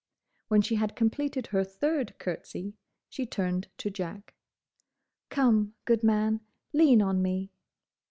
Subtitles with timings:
[0.47, 2.73] When she had completed her third curtsey,
[3.07, 4.33] she turned to Jack.
[5.29, 6.41] "Come, good man.
[6.73, 7.51] Lean on me."